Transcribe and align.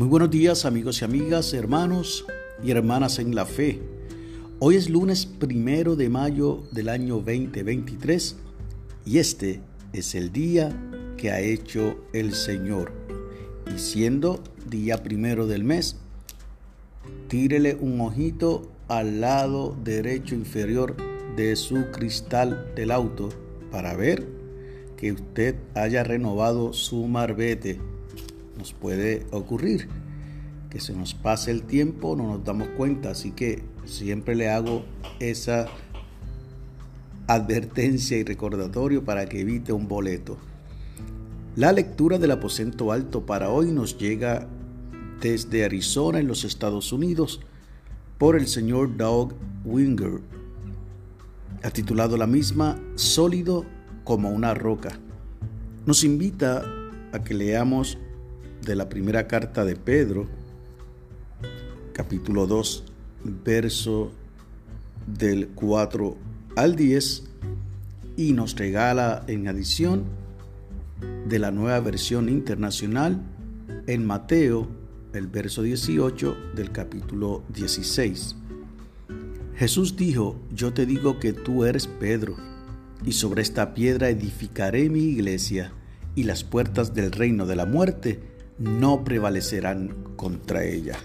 Muy 0.00 0.08
buenos 0.08 0.30
días 0.30 0.64
amigos 0.64 1.02
y 1.02 1.04
amigas, 1.04 1.52
hermanos 1.52 2.24
y 2.64 2.70
hermanas 2.70 3.18
en 3.18 3.34
la 3.34 3.44
fe. 3.44 3.82
Hoy 4.58 4.76
es 4.76 4.88
lunes 4.88 5.26
primero 5.26 5.94
de 5.94 6.08
mayo 6.08 6.62
del 6.72 6.88
año 6.88 7.16
2023 7.16 8.36
y 9.04 9.18
este 9.18 9.60
es 9.92 10.14
el 10.14 10.32
día 10.32 10.74
que 11.18 11.30
ha 11.30 11.40
hecho 11.40 12.02
el 12.14 12.32
Señor. 12.32 12.92
Y 13.76 13.78
siendo 13.78 14.42
día 14.70 15.02
primero 15.02 15.46
del 15.46 15.64
mes, 15.64 15.96
tírele 17.28 17.76
un 17.78 18.00
ojito 18.00 18.72
al 18.88 19.20
lado 19.20 19.76
derecho 19.84 20.34
inferior 20.34 20.96
de 21.36 21.54
su 21.56 21.90
cristal 21.90 22.72
del 22.74 22.90
auto 22.90 23.28
para 23.70 23.94
ver 23.94 24.26
que 24.96 25.12
usted 25.12 25.56
haya 25.74 26.02
renovado 26.04 26.72
su 26.72 27.06
marbete 27.06 27.78
nos 28.60 28.74
puede 28.74 29.26
ocurrir 29.30 29.88
que 30.68 30.80
se 30.80 30.92
nos 30.92 31.14
pase 31.14 31.50
el 31.50 31.62
tiempo, 31.62 32.14
no 32.14 32.26
nos 32.26 32.44
damos 32.44 32.68
cuenta, 32.76 33.10
así 33.10 33.32
que 33.32 33.64
siempre 33.86 34.36
le 34.36 34.50
hago 34.50 34.84
esa 35.18 35.66
advertencia 37.26 38.18
y 38.18 38.22
recordatorio 38.22 39.02
para 39.02 39.26
que 39.26 39.40
evite 39.40 39.72
un 39.72 39.88
boleto. 39.88 40.36
La 41.56 41.72
lectura 41.72 42.18
del 42.18 42.32
aposento 42.32 42.92
alto 42.92 43.24
para 43.24 43.48
hoy 43.48 43.72
nos 43.72 43.96
llega 43.98 44.46
desde 45.20 45.64
Arizona 45.64 46.20
en 46.20 46.28
los 46.28 46.44
Estados 46.44 46.92
Unidos 46.92 47.40
por 48.18 48.36
el 48.36 48.46
señor 48.46 48.94
Doug 48.96 49.32
Winger. 49.64 50.20
Ha 51.62 51.70
titulado 51.70 52.18
la 52.18 52.26
misma 52.26 52.78
Sólido 52.94 53.64
como 54.04 54.30
una 54.30 54.52
roca. 54.52 54.98
Nos 55.86 56.04
invita 56.04 56.62
a 57.12 57.24
que 57.24 57.34
leamos 57.34 57.98
de 58.64 58.76
la 58.76 58.88
primera 58.88 59.26
carta 59.26 59.64
de 59.64 59.76
Pedro, 59.76 60.26
capítulo 61.92 62.46
2, 62.46 62.84
verso 63.44 64.12
del 65.06 65.48
4 65.48 66.16
al 66.56 66.76
10, 66.76 67.24
y 68.16 68.32
nos 68.32 68.56
regala 68.56 69.24
en 69.28 69.48
adición 69.48 70.04
de 71.26 71.38
la 71.38 71.50
nueva 71.50 71.80
versión 71.80 72.28
internacional 72.28 73.22
en 73.86 74.06
Mateo, 74.06 74.68
el 75.14 75.26
verso 75.26 75.62
18 75.62 76.36
del 76.54 76.70
capítulo 76.70 77.42
16. 77.54 78.36
Jesús 79.56 79.96
dijo, 79.96 80.36
yo 80.54 80.72
te 80.72 80.86
digo 80.86 81.18
que 81.18 81.32
tú 81.32 81.64
eres 81.64 81.86
Pedro, 81.86 82.36
y 83.04 83.12
sobre 83.12 83.42
esta 83.42 83.72
piedra 83.72 84.10
edificaré 84.10 84.90
mi 84.90 85.04
iglesia, 85.04 85.72
y 86.14 86.24
las 86.24 86.44
puertas 86.44 86.92
del 86.94 87.12
reino 87.12 87.46
de 87.46 87.56
la 87.56 87.66
muerte 87.66 88.20
no 88.60 89.04
prevalecerán 89.04 89.96
contra 90.16 90.62
ella. 90.64 90.98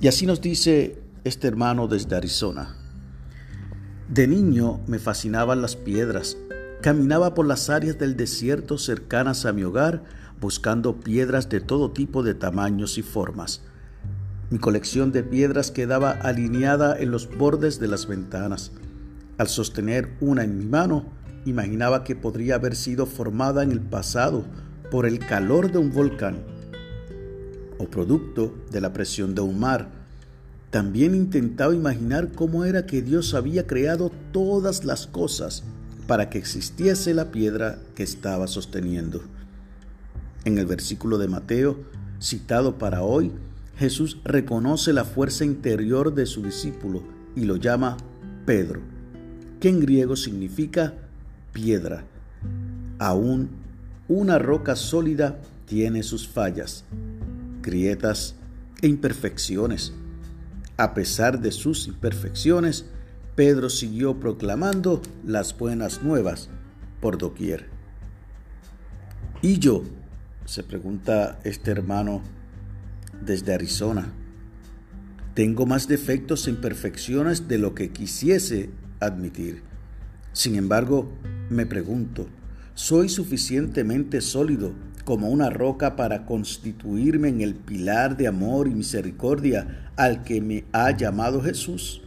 Y 0.00 0.08
así 0.08 0.26
nos 0.26 0.40
dice 0.40 0.98
este 1.24 1.46
hermano 1.46 1.86
desde 1.86 2.16
Arizona. 2.16 2.76
De 4.08 4.26
niño 4.26 4.80
me 4.88 4.98
fascinaban 4.98 5.62
las 5.62 5.76
piedras. 5.76 6.36
Caminaba 6.82 7.34
por 7.34 7.46
las 7.46 7.70
áreas 7.70 7.98
del 7.98 8.16
desierto 8.16 8.76
cercanas 8.78 9.46
a 9.46 9.52
mi 9.52 9.62
hogar 9.62 10.02
buscando 10.40 10.98
piedras 10.98 11.48
de 11.48 11.60
todo 11.60 11.92
tipo 11.92 12.24
de 12.24 12.34
tamaños 12.34 12.98
y 12.98 13.02
formas. 13.02 13.62
Mi 14.50 14.58
colección 14.58 15.12
de 15.12 15.22
piedras 15.22 15.70
quedaba 15.70 16.10
alineada 16.10 16.98
en 16.98 17.12
los 17.12 17.28
bordes 17.38 17.78
de 17.78 17.86
las 17.86 18.08
ventanas. 18.08 18.72
Al 19.38 19.46
sostener 19.46 20.16
una 20.20 20.42
en 20.42 20.58
mi 20.58 20.66
mano, 20.66 21.04
imaginaba 21.44 22.02
que 22.02 22.16
podría 22.16 22.56
haber 22.56 22.74
sido 22.74 23.06
formada 23.06 23.62
en 23.62 23.70
el 23.70 23.80
pasado 23.80 24.44
por 24.90 25.06
el 25.06 25.20
calor 25.20 25.70
de 25.70 25.78
un 25.78 25.92
volcán 25.92 26.51
producto 27.88 28.54
de 28.70 28.80
la 28.80 28.92
presión 28.92 29.34
de 29.34 29.42
un 29.42 29.58
mar. 29.58 29.90
También 30.70 31.14
intentaba 31.14 31.74
imaginar 31.74 32.32
cómo 32.32 32.64
era 32.64 32.86
que 32.86 33.02
Dios 33.02 33.34
había 33.34 33.66
creado 33.66 34.10
todas 34.32 34.84
las 34.84 35.06
cosas 35.06 35.64
para 36.06 36.30
que 36.30 36.38
existiese 36.38 37.14
la 37.14 37.30
piedra 37.30 37.78
que 37.94 38.02
estaba 38.02 38.46
sosteniendo. 38.46 39.22
En 40.44 40.58
el 40.58 40.66
versículo 40.66 41.18
de 41.18 41.28
Mateo, 41.28 41.78
citado 42.20 42.78
para 42.78 43.02
hoy, 43.02 43.32
Jesús 43.76 44.18
reconoce 44.24 44.92
la 44.92 45.04
fuerza 45.04 45.44
interior 45.44 46.14
de 46.14 46.26
su 46.26 46.42
discípulo 46.42 47.02
y 47.34 47.44
lo 47.44 47.56
llama 47.56 47.96
Pedro, 48.44 48.80
que 49.60 49.68
en 49.68 49.80
griego 49.80 50.16
significa 50.16 50.94
piedra. 51.52 52.04
Aún 52.98 53.50
una 54.08 54.38
roca 54.38 54.76
sólida 54.76 55.38
tiene 55.66 56.02
sus 56.02 56.28
fallas, 56.28 56.84
grietas 57.62 58.34
e 58.82 58.88
imperfecciones. 58.88 59.92
A 60.76 60.94
pesar 60.94 61.40
de 61.40 61.52
sus 61.52 61.86
imperfecciones, 61.86 62.86
Pedro 63.36 63.70
siguió 63.70 64.20
proclamando 64.20 65.00
las 65.24 65.56
buenas 65.56 66.02
nuevas 66.02 66.50
por 67.00 67.18
doquier. 67.18 67.68
¿Y 69.40 69.58
yo? 69.58 69.84
se 70.44 70.62
pregunta 70.62 71.38
este 71.44 71.70
hermano 71.70 72.22
desde 73.24 73.54
Arizona. 73.54 74.12
Tengo 75.34 75.66
más 75.66 75.88
defectos 75.88 76.46
e 76.46 76.50
imperfecciones 76.50 77.48
de 77.48 77.58
lo 77.58 77.74
que 77.74 77.90
quisiese 77.90 78.70
admitir. 79.00 79.62
Sin 80.32 80.56
embargo, 80.56 81.10
me 81.48 81.64
pregunto, 81.64 82.26
¿soy 82.74 83.08
suficientemente 83.08 84.20
sólido 84.20 84.74
como 85.04 85.28
una 85.28 85.50
roca 85.50 85.96
para 85.96 86.26
constituirme 86.26 87.28
en 87.28 87.40
el 87.40 87.54
pilar 87.54 88.16
de 88.16 88.28
amor 88.28 88.68
y 88.68 88.74
misericordia 88.74 89.90
al 89.96 90.22
que 90.22 90.40
me 90.40 90.64
ha 90.72 90.96
llamado 90.96 91.42
Jesús. 91.42 92.02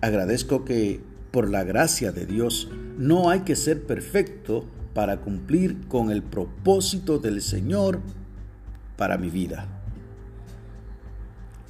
Agradezco 0.00 0.64
que, 0.64 1.00
por 1.30 1.50
la 1.50 1.64
gracia 1.64 2.12
de 2.12 2.26
Dios, 2.26 2.70
no 2.96 3.30
hay 3.30 3.40
que 3.40 3.56
ser 3.56 3.82
perfecto 3.82 4.64
para 4.94 5.18
cumplir 5.18 5.88
con 5.88 6.10
el 6.10 6.22
propósito 6.22 7.18
del 7.18 7.42
Señor 7.42 8.00
para 8.96 9.18
mi 9.18 9.28
vida. 9.28 9.66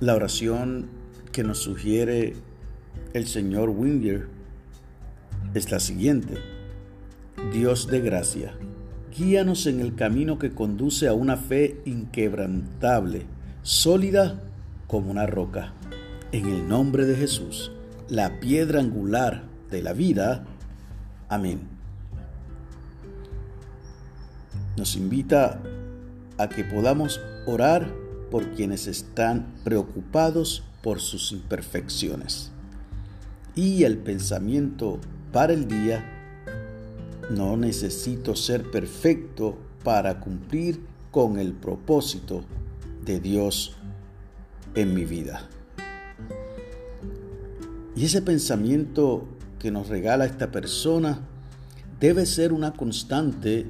La 0.00 0.14
oración 0.14 0.88
que 1.30 1.44
nos 1.44 1.58
sugiere 1.58 2.34
el 3.12 3.26
Señor 3.26 3.70
Winger 3.70 4.28
es 5.54 5.70
la 5.70 5.78
siguiente. 5.78 6.38
Dios 7.52 7.86
de 7.88 8.00
gracia 8.00 8.54
Guíanos 9.16 9.66
en 9.66 9.80
el 9.80 9.94
camino 9.94 10.38
que 10.38 10.52
conduce 10.52 11.06
a 11.06 11.12
una 11.12 11.36
fe 11.36 11.82
inquebrantable, 11.84 13.26
sólida 13.62 14.40
como 14.86 15.10
una 15.10 15.26
roca. 15.26 15.74
En 16.32 16.48
el 16.48 16.66
nombre 16.66 17.04
de 17.04 17.16
Jesús, 17.16 17.72
la 18.08 18.40
piedra 18.40 18.80
angular 18.80 19.44
de 19.70 19.82
la 19.82 19.92
vida. 19.92 20.44
Amén. 21.28 21.60
Nos 24.78 24.96
invita 24.96 25.60
a 26.38 26.48
que 26.48 26.64
podamos 26.64 27.20
orar 27.46 27.92
por 28.30 28.52
quienes 28.52 28.86
están 28.86 29.52
preocupados 29.62 30.64
por 30.82 31.00
sus 31.00 31.32
imperfecciones. 31.32 32.50
Y 33.54 33.84
el 33.84 33.98
pensamiento 33.98 35.00
para 35.32 35.52
el 35.52 35.68
día 35.68 36.11
no 37.30 37.56
necesito 37.56 38.34
ser 38.34 38.70
perfecto 38.70 39.56
para 39.84 40.20
cumplir 40.20 40.80
con 41.10 41.38
el 41.38 41.52
propósito 41.52 42.44
de 43.04 43.20
Dios 43.20 43.76
en 44.74 44.94
mi 44.94 45.04
vida. 45.04 45.48
Y 47.94 48.06
ese 48.06 48.22
pensamiento 48.22 49.26
que 49.58 49.70
nos 49.70 49.88
regala 49.88 50.24
esta 50.24 50.50
persona 50.50 51.20
debe 52.00 52.26
ser 52.26 52.52
una 52.52 52.72
constante 52.72 53.66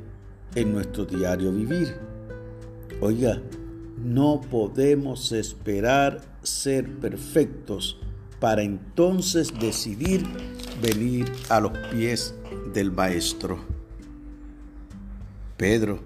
en 0.55 0.73
nuestro 0.73 1.05
diario 1.05 1.53
vivir. 1.53 1.95
Oiga, 3.01 3.43
no 3.99 4.41
podemos 4.41 5.33
esperar 5.33 6.21
ser 6.43 6.99
perfectos 6.99 7.99
para 8.41 8.63
entonces 8.63 9.53
decidir 9.61 10.25
venir 10.81 11.31
a 11.49 11.61
los 11.61 11.73
pies 11.91 12.35
del 12.73 12.93
Maestro. 12.93 13.59
Pedro, 15.57 16.01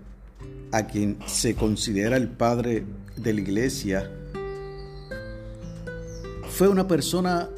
a 0.72 0.86
quien 0.86 1.18
se 1.26 1.54
considera 1.54 2.16
el 2.16 2.28
padre 2.28 2.84
de 3.16 3.32
la 3.32 3.40
iglesia, 3.40 4.10
fue 6.50 6.68
una 6.68 6.86
persona 6.86 7.48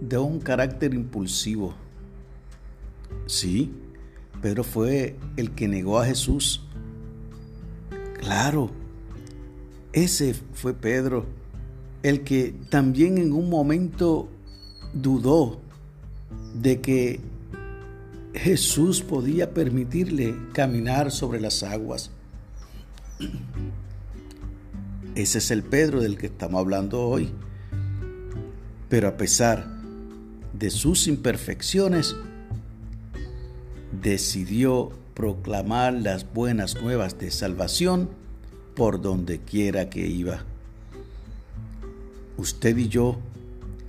de 0.00 0.18
un 0.18 0.40
carácter 0.40 0.94
impulsivo. 0.94 1.74
Sí, 3.26 3.72
Pedro 4.40 4.64
fue 4.64 5.16
el 5.36 5.52
que 5.52 5.68
negó 5.68 5.98
a 5.98 6.06
Jesús. 6.06 6.62
Claro, 8.18 8.70
ese 9.92 10.34
fue 10.54 10.74
Pedro, 10.74 11.26
el 12.02 12.22
que 12.22 12.54
también 12.68 13.18
en 13.18 13.32
un 13.32 13.48
momento 13.50 14.28
dudó 14.92 15.60
de 16.54 16.80
que 16.80 17.20
Jesús 18.34 19.02
podía 19.02 19.52
permitirle 19.52 20.34
caminar 20.52 21.10
sobre 21.10 21.40
las 21.40 21.62
aguas. 21.62 22.10
Ese 25.14 25.38
es 25.38 25.50
el 25.50 25.62
Pedro 25.62 26.00
del 26.00 26.16
que 26.16 26.26
estamos 26.26 26.58
hablando 26.58 27.02
hoy. 27.02 27.30
Pero 28.88 29.08
a 29.08 29.16
pesar 29.16 29.66
de 30.52 30.70
sus 30.70 31.06
imperfecciones, 31.06 32.16
decidió 34.00 34.90
proclamar 35.14 35.92
las 35.92 36.32
buenas 36.32 36.80
nuevas 36.80 37.18
de 37.18 37.30
salvación 37.30 38.08
por 38.74 39.00
donde 39.02 39.38
quiera 39.38 39.90
que 39.90 40.06
iba. 40.06 40.44
Usted 42.38 42.76
y 42.76 42.88
yo 42.88 43.18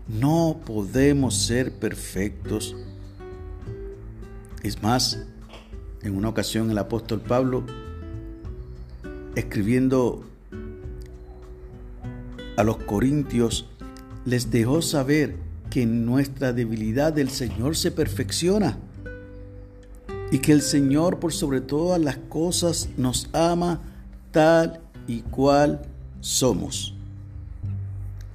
no 0.08 0.60
podemos 0.66 1.36
ser 1.36 1.72
perfectos. 1.74 2.76
Es 4.64 4.82
más, 4.82 5.20
en 6.04 6.16
una 6.16 6.30
ocasión 6.30 6.72
el 6.72 6.78
apóstol 6.78 7.20
Pablo, 7.20 7.66
escribiendo 9.36 10.24
a 12.56 12.64
los 12.64 12.78
corintios, 12.78 13.68
les 14.24 14.52
dejó 14.52 14.82
saber 14.82 15.36
que 15.70 15.82
en 15.82 16.06
nuestra 16.06 16.54
debilidad 16.54 17.20
el 17.20 17.30
Señor 17.30 17.76
se 17.76 17.92
perfecciona 17.92 18.78
y 20.32 20.40
que 20.40 20.54
el 20.54 20.62
Señor 20.62 21.20
por 21.20 21.34
sobre 21.34 21.60
todas 21.60 22.00
las 22.00 22.18
cosas 22.18 22.88
nos 22.96 23.30
ama 23.34 23.82
tal 24.32 24.80
y 25.08 25.22
cual 25.22 25.82
somos. 26.22 26.96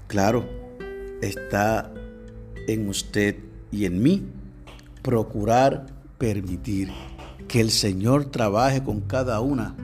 Claro, 0.08 0.46
está 1.22 1.90
en 2.66 2.88
usted 2.88 3.36
y 3.72 3.86
en 3.86 4.02
mí 4.02 4.26
procurar 5.02 5.97
permitir 6.18 6.90
que 7.46 7.60
el 7.60 7.70
Señor 7.70 8.26
trabaje 8.26 8.82
con 8.82 9.00
cada 9.00 9.40
una 9.40 9.74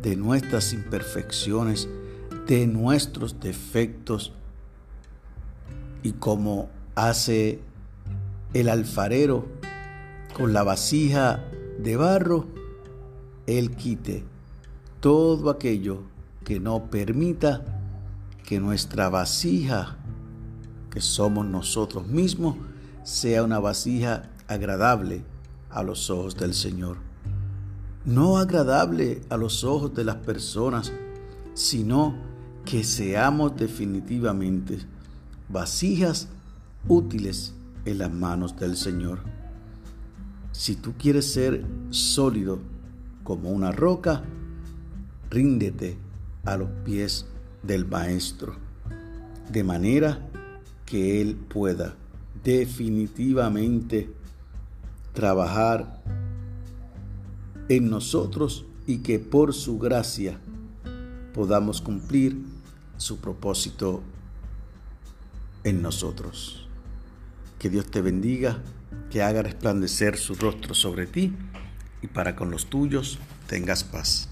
de 0.00 0.16
nuestras 0.16 0.72
imperfecciones, 0.72 1.88
de 2.46 2.66
nuestros 2.66 3.40
defectos. 3.40 4.32
Y 6.02 6.12
como 6.12 6.70
hace 6.94 7.60
el 8.52 8.68
alfarero 8.68 9.46
con 10.34 10.52
la 10.52 10.62
vasija 10.62 11.44
de 11.78 11.96
barro, 11.96 12.46
Él 13.46 13.72
quite 13.72 14.24
todo 15.00 15.50
aquello 15.50 16.02
que 16.44 16.60
no 16.60 16.90
permita 16.90 17.64
que 18.44 18.60
nuestra 18.60 19.08
vasija, 19.08 19.96
que 20.90 21.00
somos 21.00 21.46
nosotros 21.46 22.06
mismos, 22.06 22.56
sea 23.02 23.42
una 23.42 23.58
vasija 23.58 24.30
agradable 24.46 25.24
a 25.74 25.82
los 25.82 26.08
ojos 26.08 26.36
del 26.36 26.54
Señor. 26.54 26.96
No 28.04 28.38
agradable 28.38 29.20
a 29.28 29.36
los 29.36 29.64
ojos 29.64 29.92
de 29.94 30.04
las 30.04 30.16
personas, 30.16 30.92
sino 31.52 32.14
que 32.64 32.84
seamos 32.84 33.56
definitivamente 33.56 34.78
vasijas 35.48 36.28
útiles 36.88 37.54
en 37.84 37.98
las 37.98 38.12
manos 38.12 38.56
del 38.56 38.76
Señor. 38.76 39.18
Si 40.52 40.76
tú 40.76 40.94
quieres 40.96 41.32
ser 41.32 41.64
sólido 41.90 42.60
como 43.24 43.50
una 43.50 43.72
roca, 43.72 44.22
ríndete 45.28 45.98
a 46.44 46.56
los 46.56 46.70
pies 46.84 47.26
del 47.62 47.84
Maestro, 47.86 48.54
de 49.50 49.64
manera 49.64 50.28
que 50.86 51.20
Él 51.20 51.34
pueda 51.34 51.96
definitivamente 52.44 54.12
trabajar 55.14 56.02
en 57.68 57.88
nosotros 57.88 58.66
y 58.86 58.98
que 58.98 59.18
por 59.18 59.54
su 59.54 59.78
gracia 59.78 60.38
podamos 61.32 61.80
cumplir 61.80 62.36
su 62.98 63.18
propósito 63.18 64.02
en 65.62 65.80
nosotros. 65.80 66.68
Que 67.58 67.70
Dios 67.70 67.90
te 67.90 68.02
bendiga, 68.02 68.58
que 69.10 69.22
haga 69.22 69.42
resplandecer 69.42 70.18
su 70.18 70.34
rostro 70.34 70.74
sobre 70.74 71.06
ti 71.06 71.34
y 72.02 72.08
para 72.08 72.36
con 72.36 72.50
los 72.50 72.66
tuyos 72.66 73.18
tengas 73.46 73.82
paz. 73.84 74.28